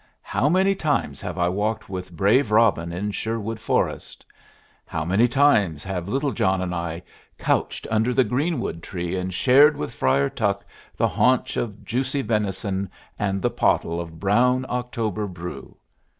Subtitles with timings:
[0.23, 4.25] how many times have I walked with brave Robin in Sherwood forest!
[4.87, 7.03] How many times have Little John and I
[7.37, 10.65] couched under the greenwood tree and shared with Friar Tuck
[10.97, 15.77] the haunch of juicy venison and the pottle of brown October brew!